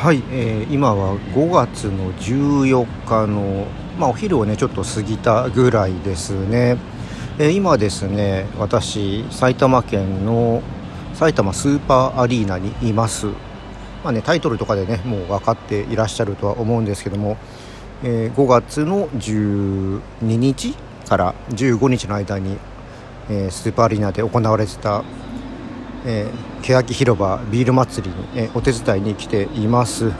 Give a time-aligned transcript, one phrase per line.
[0.00, 3.66] はい、えー、今は5月の14日の、
[3.98, 6.78] まあ、お昼をねちょっと過ぎたぐらいですね、
[7.38, 10.62] えー、今ですね私埼玉県の
[11.12, 13.34] 埼玉スーパーアリーナにいます、ま
[14.04, 17.36] あね、タイトルとかでねもう分かっていらっしゃるとは思うんですけども、
[18.02, 20.74] えー、5月の12日
[21.10, 22.56] から15日の間に、
[23.28, 25.04] えー、スーパーアリーナで行われてた
[26.04, 30.12] えー、欅広場ビール祭りに、えー、お手伝いに来ています。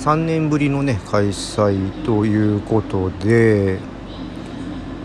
[0.00, 3.78] 3年ぶりのね開催ということで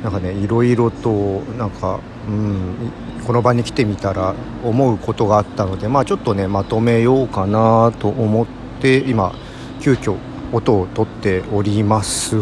[0.01, 2.91] なんかねいろいろとなんか、うん、
[3.27, 4.33] この場に来てみたら
[4.63, 8.47] 思うことがあったのでまあちょっとねまとめようかなと思っ
[8.79, 9.35] て今
[9.81, 10.15] 急遽
[10.53, 12.37] 音を取っております、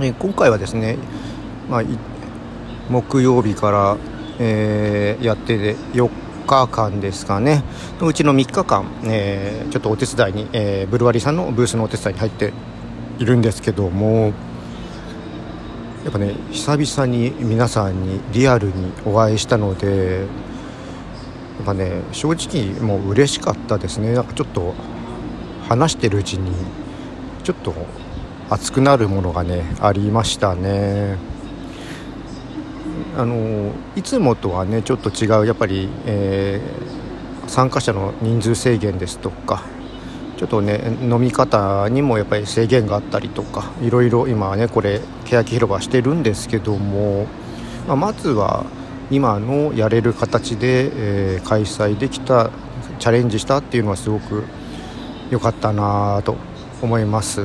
[0.00, 0.98] えー、今回はですね、
[1.68, 1.82] まあ、
[2.88, 3.96] 木曜日から、
[4.38, 7.62] えー、やってて4日日間ですかね
[8.00, 12.52] のうちの3日間、えー、ちょっとお手伝いに、えー、ブルワリーさんのブースのお手伝いに入って
[13.18, 14.32] いるんですけども
[16.04, 20.24] やっぱね久々に皆さんにリアルにお会いしたのでや
[21.62, 24.74] っぱね正直もう嬉しかったですねなんかちょっと
[25.68, 26.52] 話してるうちに
[27.44, 27.74] ちょっと
[28.48, 31.29] 熱くなるものがねありましたね。
[33.20, 39.62] あのいつもとはねちょっと違うやっぱり、えー、参加者の人数制限ですとか
[40.38, 47.26] ちょっとね飲み方にもやっぱり制限があったりとかいろいろ今はねこれ欅広場してるんですけども、
[47.86, 48.64] まあ、まずは
[49.10, 52.50] 今のやれる形で、えー、開催できた
[53.00, 54.44] チャレンジしたっていうのはすごく
[55.30, 56.36] 良かったなと
[56.80, 57.44] 思います。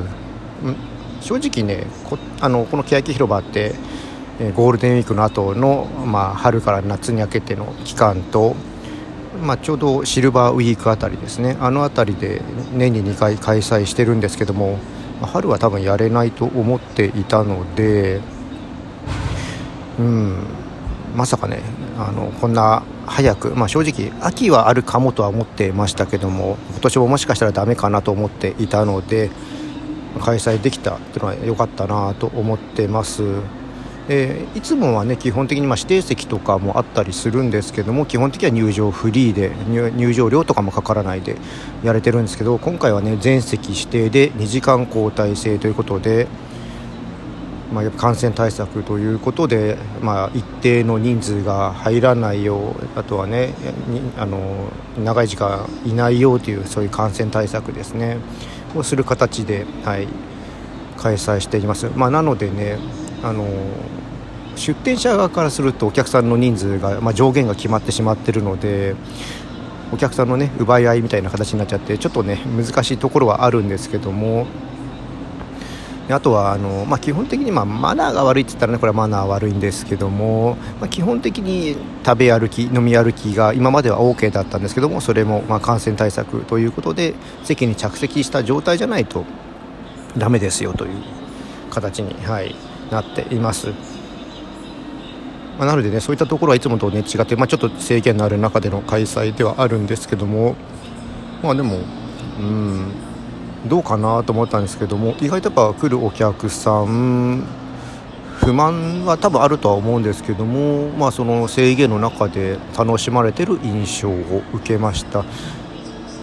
[1.20, 3.76] 正直ねこあのこの欅広場って
[4.56, 8.56] ゴールデンウィークの後のまあ春から夏にかけての期間と、
[9.42, 12.42] まあ、ちょうどシルバーウィークあたりですねあの辺りで
[12.74, 14.78] 年に2回開催してるんですけども
[15.22, 18.20] 春は多分やれないと思っていたので
[20.00, 20.36] うん
[21.16, 21.62] まさかね
[21.98, 29.30] あのこんな早く、まあ、正直秋はあるかもとは思ってましたけども今年ももしかしたらダメかなと思っていたので
[30.20, 33.24] 開催できたっていうのは良かったなと思ってます。
[34.08, 41.38] えー、いつもはね基本的にま指定席とかもあったりするんですけども基本的には入場フリーで入場料とかもかからないで
[41.84, 46.28] やれてるんですけど今回はね全席指定で2時間交代制ということで、
[47.74, 53.56] まあ、感染対策ということで、まあ、一定の人数が入らないようあとはね
[54.20, 54.70] あの
[55.04, 58.18] 長い時間いないようというそういう感染対策ですね
[58.76, 60.08] をする形で、はい、
[60.98, 61.90] 開催しています。
[61.96, 62.78] まあ、なのでね
[63.26, 63.48] あの
[64.56, 68.96] 出店者側からするとお客さんの人数が、まあ、上限が決まってしまってるので
[69.92, 74.46] お客さんのね奪い合いみたいな形になっちゃってちょっとね難しいところはあるんですけども
[76.08, 81.76] あとはあの、まあ、基本的にまあマナーが悪いって言ったらねこれはマナー悪いんですけども、まあ、基本的に
[82.06, 89.26] 食べ歩き飲み歩きが今までは OK だったんですけどもそれもまあ感染対策ということで席に着席した状態じゃないと
[90.16, 91.04] ダメですよという
[91.72, 92.56] 形に、はい、
[92.92, 93.74] なっています。
[95.58, 100.56] まあ、なのでねそういったところはいつもとね違って、まあ、ちょっと制限のある中での開催ではあるんですけども
[101.42, 101.80] まあでも
[102.40, 102.92] うん
[103.66, 107.46] どうかなと思ったんですけども意外とやっぱ来るお客さん
[108.36, 115.24] 不満は多分あるとは思うんですけども、まあ、その制限の中で楽しまれてる印象を受けました。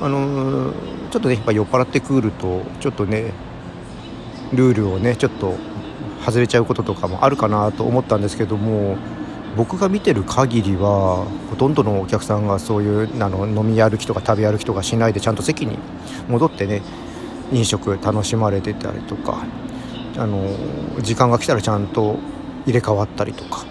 [0.01, 0.73] あの
[1.11, 3.33] ちょっとねやっぱ酔っ払ってくるとちょっとね
[4.53, 5.55] ルールをねちょっと
[6.25, 8.97] 外れちゃうこととかもあるかなと思ったんですけども
[9.57, 15.79] 僕が見てる限りはほとんどのお客さんがそういうあの飲み歩きとか食べ歩きとかしないでちゃんと席に
[16.29, 16.83] 戻ってね
[17.53, 19.45] 飲食楽しまれてたりとか
[20.17, 20.49] あの
[21.01, 22.19] 時間が来たらちゃんと
[22.67, 23.65] 入れ替わったりとか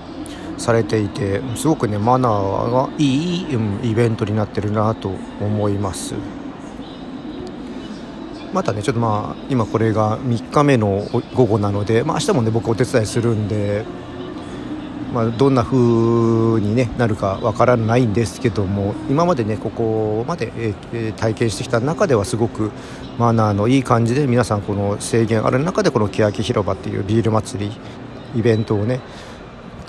[0.58, 3.48] されていてすごくねマナーがいい、
[3.84, 6.14] イベントになってるなと思います。
[8.54, 13.86] またねちょっとまあ今これが3日目の午後なので、まあ、明日もね僕お手伝いするんで、
[15.14, 15.78] まあ、どんな風
[16.60, 20.52] に、ね、なるかわからないんですけども今までねここまで、
[20.94, 22.72] え体験してきた中ではすごく
[23.18, 27.72] マナーのいい感じで皆さんこの制限ある中でこの欅広場っていうビール祭り
[28.36, 29.00] イベントをね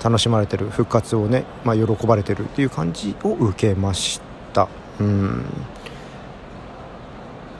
[0.03, 4.21] 楽しまれてる復活をね、まあ、喜ばれてるっていう感じを受けまし
[4.53, 4.67] た。
[4.99, 5.45] うん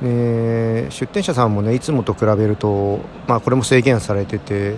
[0.01, 4.75] で出店者さんもねいつもと比べると、まあ、これも制限されてて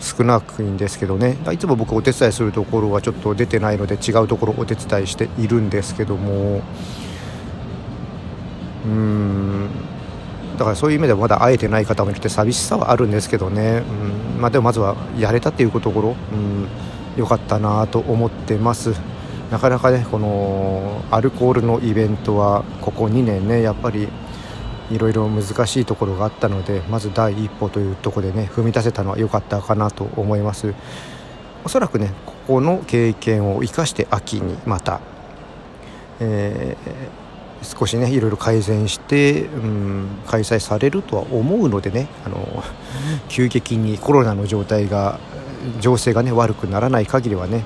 [0.00, 1.38] 少なくいいんですけどね。
[1.52, 6.62] いつも僕お手伝いするところはちょっと出てないので違うところお手伝いしているんですけども。
[8.84, 9.68] うん。
[10.58, 13.82] だからそういう意味ではまだ会えてない方もいて寂しさはあるんですけどね、
[14.34, 14.40] うん。
[14.40, 16.68] まあ、でもまずはやれたっていうところ、うん、
[17.18, 18.92] よかったなと思ってます。
[19.50, 24.08] なかなかねこのアルコールのイベントはここ2年ねやっぱり
[24.90, 30.74] いろいろ難しいところがあったのでまず第一歩というところでね踏み出せたのは良かったかなと思います。
[31.64, 35.00] おそらくねここの経験を生かして秋にまた、
[36.18, 42.64] えー、少しねいろいろ改善して、うん、開催されるとは思うのでねあの
[43.28, 45.20] 急激にコロナの状態が
[45.80, 47.64] 情勢がね悪くならない限りはね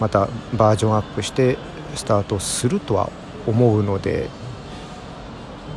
[0.00, 1.56] またバージョンアップして
[1.94, 3.10] スタートするとは
[3.46, 4.28] 思うので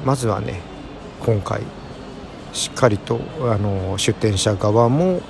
[0.05, 0.61] まずはね
[1.25, 1.61] 今回
[2.53, 5.21] しっかりとあの出店者側も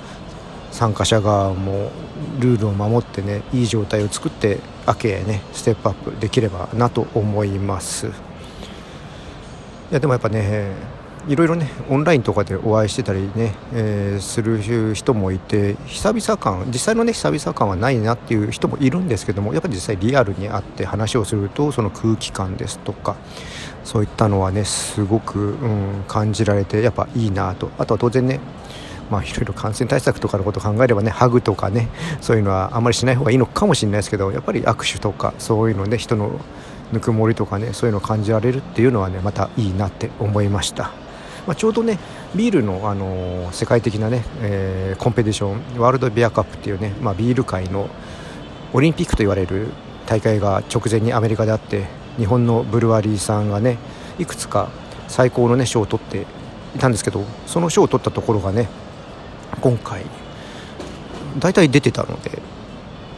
[0.70, 1.90] 参加者側も
[2.38, 8.06] ルールを守ってねいい状態を作って明けへねステップアップできればなと思います。
[8.08, 8.10] い
[9.92, 10.72] やでもやっぱね
[11.28, 23.16] いろいろねオンラインとかでお会いしてたりね、えー、する人もいて久々感実際のね久々感はないなっていう人もいるんですけどもやっぱり実際リアルに会って話をするとその空気感ですとか
[23.86, 28.40] そういったのはねすごく、うん、感じられてやっぱいいなとあとは当然ね
[29.08, 31.88] まあ、いろいろ感染対策とかのことを考えればねハグとかね
[32.20, 36.40] そういうのはあまりしない方がいいのかもしれないですけどやっぱり握手とかそういうのね人の
[36.92, 40.90] ぬくもりとかねそういうのを感じられるっていうのはねまたいいなって思いました。
[41.46, 42.00] まあ、ちょうどね
[42.34, 47.88] ビールの、あのー、世界的なね、えー、コンペティションワールドビアカップっていうね、まあ、ビール界の
[48.72, 49.68] オリンピックと言われる
[50.06, 51.84] 大会が直前にアメリカであって
[52.18, 53.78] 日本のブルワリーさんがね
[54.18, 54.70] いくつか
[55.08, 56.26] 最高のね賞を取って
[56.74, 58.68] いたんですけどその賞を取ったところがね
[59.60, 60.02] 今回
[61.38, 62.42] 大体出てたので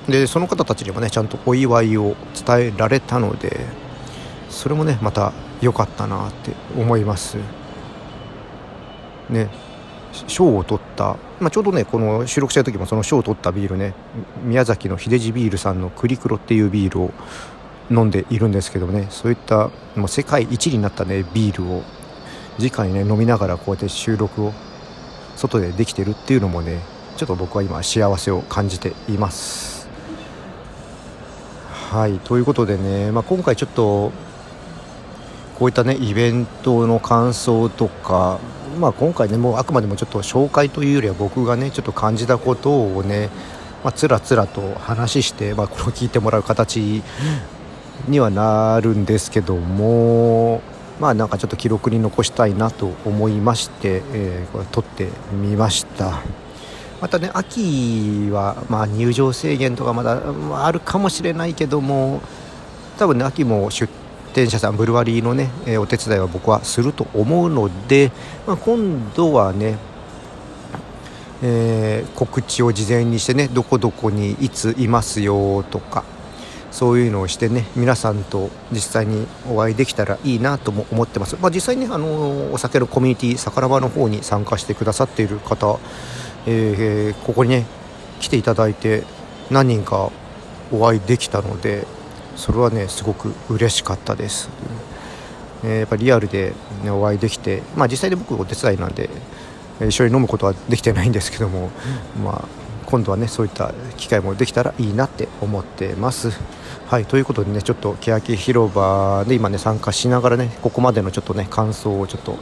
[0.08, 2.16] でその方たちにもねちゃんとお祝いを
[2.46, 3.66] 伝えられたので
[4.48, 7.36] それもねまた良かったなって思います。
[9.28, 9.48] ね
[10.26, 13.92] 賞を取った、まあ、ちょうどねこの収録した時もその賞を取ったビールね
[14.42, 17.10] 宮崎の秀治ビールさんのクリクロっていうビールを
[17.90, 21.82] 飲んでいるんですけどねそういったもう世界一になったねビールを
[22.58, 24.52] 直にね飲みながらこうやって収録を
[25.36, 26.80] 外でできてるっていうのもね
[27.16, 29.88] ちょっと僕は今幸せを感じています。
[31.90, 34.12] はいということでね、まあ、今回ちょっと
[35.58, 38.38] こういったねイベントの感想とか
[38.78, 43.28] まあ、今回ねもうあくまでもちょっと紹介というよりは僕がねちょっと感じたことをね、
[43.82, 47.02] まあ、つらつらと話して、まあ、これを聞いてもらう形
[48.06, 50.60] にはなるんですけども
[51.00, 56.22] まあなんかちょっと記録に残したいなと思いまして、えー、これ撮ってみました。
[57.00, 60.20] またね秋はまあ入場制限とかまだ
[60.64, 62.20] あるかもしれないけども
[62.98, 63.88] 多分ね秋も出
[64.34, 68.10] 店者さんブルワリーのね、えー、お手伝いは僕はすると思うので、
[68.48, 69.76] まあ、今度はね
[71.40, 76.04] えー、告知を事前にしてねどこどこにいついますよとか
[76.70, 85.78] そういうのをしてね皆さんと実際にお会いできたらいいなとも思ってます、まあ、実際に、ね、あのお酒のコミュニティ桜庭の方に参加してくださっている方、
[86.46, 87.66] えー、ここにね
[88.20, 89.04] 来ていただいて
[89.50, 90.10] 何人か
[90.72, 91.86] お会いできたので
[92.36, 94.50] それはねすごく嬉しかったです、
[95.64, 96.52] えー、やっぱりリアルで、
[96.84, 99.08] ね、お会いできて、まあ、実際に僕お手伝いなんで
[99.80, 101.70] 一緒に飲むことはできてないんですけども、
[102.22, 102.48] まあ、
[102.88, 106.32] 今度はねそういった機会もできたらいいなって思ってます。
[106.86, 112.38] はいということでねちょっと欅広場で今ね参加しながらねここまでのちょっとね感想をちょっと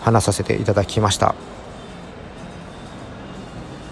[0.00, 1.34] 話させていただきました。